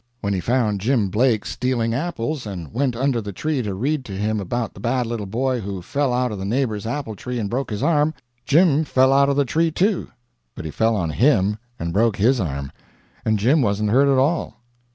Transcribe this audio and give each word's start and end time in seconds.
When 0.21 0.33
he 0.33 0.39
found 0.39 0.81
Jim 0.81 1.09
Blake 1.09 1.45
stealing 1.45 1.93
apples, 1.93 2.47
and 2.47 2.73
went 2.73 2.95
under 2.95 3.21
the 3.21 3.31
tree 3.31 3.61
to 3.61 3.75
read 3.75 4.03
to 4.05 4.13
him 4.13 4.39
about 4.39 4.73
the 4.73 4.79
bad 4.79 5.05
little 5.05 5.27
boy 5.27 5.59
who 5.59 5.83
fell 5.83 6.11
out 6.11 6.31
of 6.31 6.39
a 6.39 6.43
neighbor's 6.43 6.87
apple 6.87 7.15
tree 7.15 7.37
and 7.37 7.47
broke 7.47 7.69
his 7.69 7.83
arm, 7.83 8.15
Jim 8.43 8.83
fell 8.83 9.13
out 9.13 9.29
of 9.29 9.35
the 9.35 9.45
tree, 9.45 9.69
too, 9.69 10.07
but 10.55 10.65
he 10.65 10.71
fell 10.71 10.95
on 10.95 11.11
him 11.11 11.59
and 11.77 11.93
broke 11.93 12.15
his 12.17 12.39
arm, 12.39 12.71
and 13.25 13.37
Jim 13.37 13.61
wasn't 13.61 13.91
hurt 13.91 14.11
at 14.11 14.17
all. 14.17 14.55